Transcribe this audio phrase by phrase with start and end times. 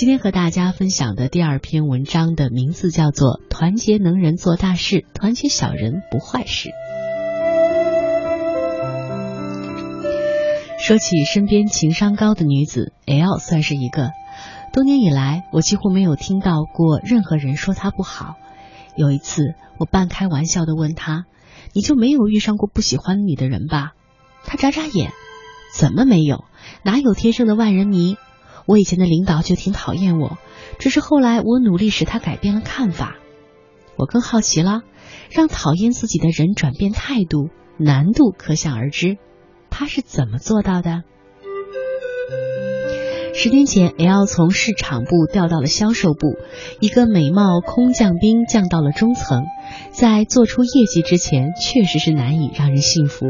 [0.00, 6.70] 今天和大家分享的第二篇文章的名字叫做《团结能人做大事，团结小人不坏事》。
[10.78, 14.08] 说起身边情商高的女子，L 算是一个。
[14.72, 18.36] 多年以来，我几乎没有听到过任何人说她不好。
[18.96, 21.26] 有一次，我半开玩笑的问她
[21.76, 23.92] ：“你就没有遇上过不喜欢你的人吧？”
[24.48, 25.10] 她眨眨眼
[25.76, 26.46] ：“怎么没有？
[26.84, 28.16] 哪有天生的万人迷？
[28.70, 30.38] 我以前的领导就挺讨厌我，
[30.78, 33.16] 只是后来我努力使他改变了看法。”
[33.98, 34.82] 我更好奇了，
[35.28, 39.18] 让讨厌自己的人转变态度，难度可想而知。
[39.70, 41.02] 他是怎么做到的？
[43.34, 46.36] 十年前，L 从市场部调到了销售部，
[46.80, 49.46] 一个美貌空降兵降到了中层，
[49.90, 53.26] 在做出业绩之前，确实是难以让人信服。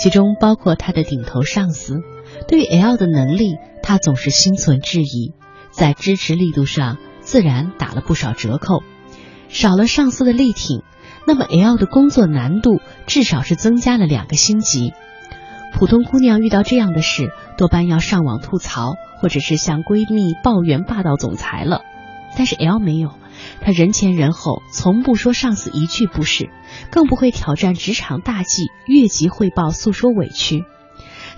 [0.00, 2.02] 其中包括他的顶头上司，
[2.48, 5.34] 对于 L 的能力，他总是心存质疑，
[5.70, 8.82] 在支持力度上自然打了不少折扣。
[9.48, 10.82] 少了上司的力挺，
[11.26, 14.92] 那么 L 的工作难度至少是增加了两个星级。
[15.72, 21.82] 普通姑娘遇到这样的事，多半要上网吐槽，或者是向闺蜜抱怨霸道总裁了。
[22.36, 23.14] 但是 L 没有，
[23.60, 26.48] 她人前人后从不说上司一句不是，
[26.90, 30.64] 更不会挑战职场大忌，越级汇报诉说委屈。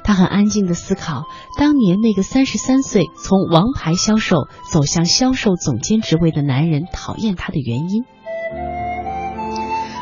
[0.05, 1.25] 他很安静的思考，
[1.59, 8.05] 当年那个三十三岁从王牌销售走向销售总监职位的男人讨厌他的原因。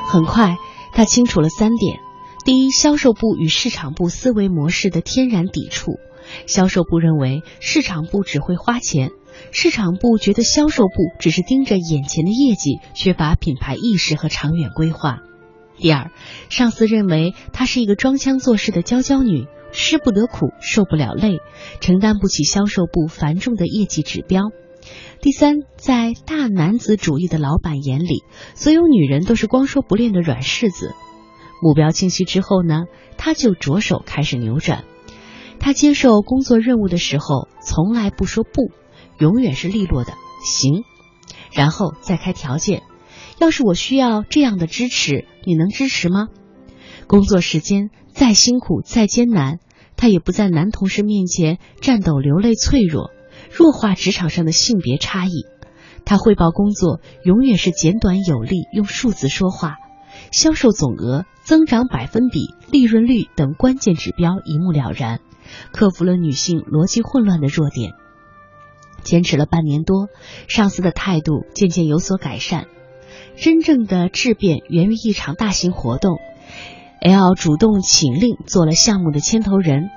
[0.08, 0.56] 很快，
[0.92, 2.00] 他清楚了三点。
[2.44, 5.92] 第一，销售部与市场部思维模式的天然抵触。
[6.46, 9.10] 销售部认为市场部只会花钱，
[9.52, 15.18] 市场部觉得销售部只是盯着眼前的业绩，缺乏品牌意识和长远规划。
[15.76, 16.10] 第二，
[16.48, 21.38] 上司认为她是一个装腔作势的娇娇女，吃不得苦，受不了累，
[21.80, 24.50] 承担不起销售部繁重的业绩指标。
[25.20, 30.94] 第三，在大男子主义的老板眼里，所有女人都是光说不练的软柿子。
[31.62, 32.84] 目标清晰之后呢，
[33.18, 34.84] 他就着手开始扭转。
[35.58, 38.72] 他接受工作任务的时候，从来不说不，
[39.18, 40.84] 永远是利落的行，
[41.52, 42.82] 然后再开条件。
[43.38, 46.28] 要是我需要这样的支持，你能支持吗？
[47.10, 49.58] 工作时间再辛苦再艰难，
[49.96, 53.10] 他也不在男同事面前颤抖流泪脆弱，
[53.50, 55.44] 弱化职场上的性别差异。
[56.04, 59.74] 他汇报工作永远是简短有力，用数字说话。
[60.30, 65.18] 销售总额、增长百分比、利润率等关键指标一目了然，
[65.72, 67.90] 克服了女性逻辑混乱的弱点。
[69.02, 70.06] 坚持了半年多，
[70.46, 72.68] 上司的态度渐渐有所改善。
[73.36, 76.20] 真正的质变源于一场大型活动
[77.00, 79.90] ，L 主动请令做了项目的牵头人。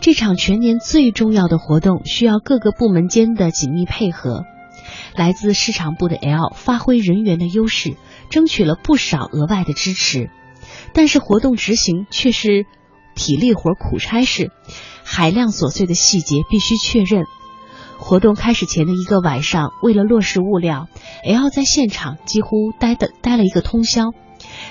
[0.00, 4.44] 这场全年最重要的活动需要各个部门间的紧密配合。
[5.16, 7.96] 来自市场部的 L 发挥人员的优势。
[8.30, 10.28] 争取了不少额外的支持，
[10.92, 12.66] 但是活动执行却是
[13.14, 14.50] 体力活、苦差事，
[15.04, 17.26] 海量琐碎的细节必须确认。
[17.96, 20.88] 活动开始前的一个晚上，为了落实物料
[21.22, 24.06] ，L 在现场几乎待的待了一个通宵。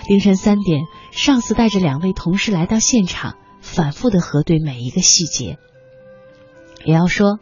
[0.09, 0.81] 凌晨三点，
[1.13, 5.59] 上司带着两位同事来到现场，反复的核对每一个细节。
[6.83, 7.39] 也要说：“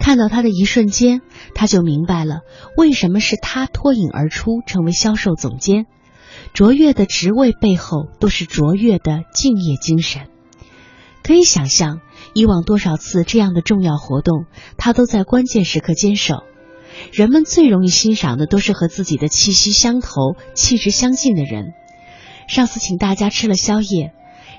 [0.00, 1.22] 看到他的一瞬间，
[1.54, 2.40] 他就明白了
[2.76, 5.86] 为什么是他脱颖而出成为销售总监。
[6.52, 10.26] 卓越的职位背后都是卓越的敬业精神。
[11.22, 12.00] 可以想象，
[12.34, 14.46] 以往多少次这样的重要活动，
[14.76, 16.42] 他都在关键时刻坚守。
[17.12, 21.72] 人们最容易欣赏的都是和自己的气息相投、气质相近的人。
[22.46, 24.12] 上司请大家吃了宵夜，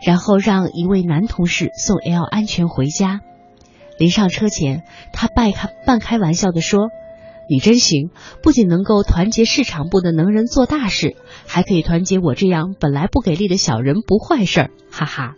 [0.05, 3.21] 然后让一位男同事送 L 安全回家。”
[3.99, 6.89] 临上车前，他半开半开玩笑的说
[7.47, 8.09] ：“你真行，
[8.41, 15.35] 不仅能够团结市场部的能人做大事，还可以团结我这样本来不给力的小人不坏事儿。”哈哈，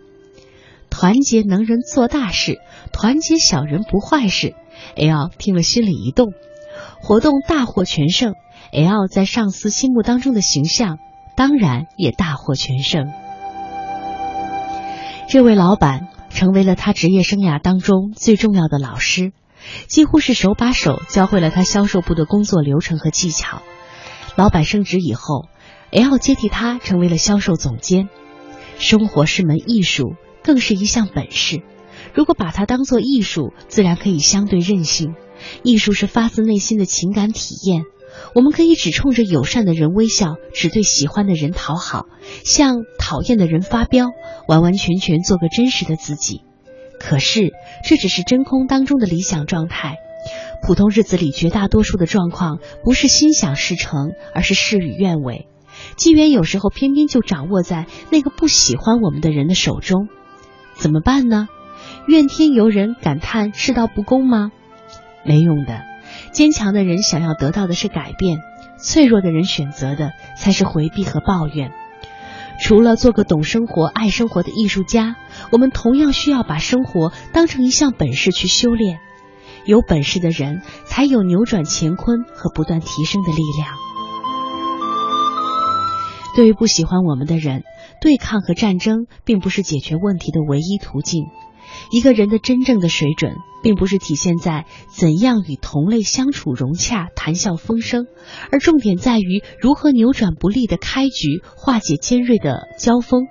[0.90, 2.60] 团结能人做大事，
[2.94, 4.56] 团结小人不坏事。
[4.96, 6.32] L 听了心里一动，
[7.02, 8.36] 活动大获全胜
[8.72, 10.98] ，L 在上司心目当中的形象
[11.36, 13.12] 当然也大获全胜。
[15.30, 16.08] 这位老板。
[16.36, 19.32] 成为了他职业生涯当中最重要的老师，
[19.88, 23.62] 几乎是手把手教会了他销售部的工作流程和技巧。
[24.36, 25.46] 老板升职以后
[25.92, 28.10] ，L 接替他成为了销售总监。
[28.78, 31.62] 生活是门艺术，更是一项本事。
[32.14, 35.16] 如果把它当做艺术，自然可以相对任性。
[35.64, 37.84] 艺术是发自内心的情感体验。
[38.34, 42.06] 我们可以只冲着友善的人微笑，只对喜欢的人讨好，
[42.44, 44.08] 向讨厌的人发飙，
[44.48, 46.42] 完完全全做个真实的自己。
[47.00, 47.54] 可是
[47.84, 49.96] 这只是真空当中的理想状态，
[50.62, 55.48] 普通日子里绝大多数的状况，不是心想事成，而是事与愿违。
[55.98, 60.08] 机缘有时候偏偏就掌握在那个不喜欢我们的人的手中，
[60.76, 61.48] 怎么办呢？
[62.08, 64.52] 怨天尤人，感叹世道不公吗？
[65.26, 65.82] 没用的。
[66.36, 68.42] 坚强的人想要得到的是改变，
[68.78, 71.72] 脆弱的人选择的才是回避和抱怨。
[72.62, 75.16] 除了做个懂生活、爱生活的艺术家，
[75.54, 79.00] 我们同样需要把生活当成一项本事去修炼。
[79.66, 83.74] 有本事的人，才有扭转乾坤和不断提升的力量。
[86.36, 87.64] 对于不喜欢我们的人，
[88.02, 91.28] 对抗和战争并不是解决问题的唯一途径。
[91.92, 98.06] 一个人的真正的水准，并不是体现在怎样与同类相处融洽、谈笑风生，
[98.52, 103.28] 而重点在于如何扭转不利的开局，化解尖锐的交锋。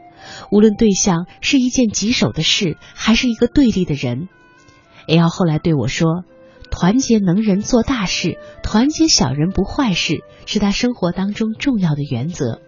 [0.50, 4.28] 无论对象是一件棘手的事，还是一个对立的人
[5.06, 6.24] ，L 后来对我说
[6.70, 12.62] ：“团结能人做大事，团结小人不坏事，是他生活当中重要的原则。”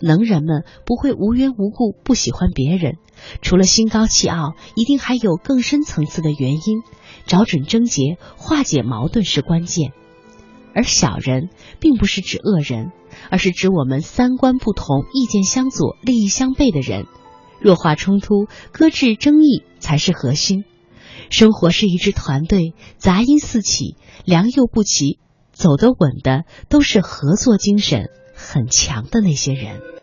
[0.00, 2.96] 能人们不会无缘无故不喜欢别人，
[3.42, 6.82] 除了心高气傲，一定还有更深层次的原因。
[7.26, 9.92] 找准症结，化解矛盾是关键。
[10.74, 12.92] 而小人并不是指恶人，
[13.30, 17.06] 而是指我们三观不同、意见相左、利益相悖的人。
[17.60, 20.64] 弱化冲突，搁置争议才是核心。
[21.28, 25.18] 生活是一支团队，杂音四起，良莠不齐，
[25.52, 28.08] 走得稳的都是合作精神。
[28.38, 29.82] 很强的那些人。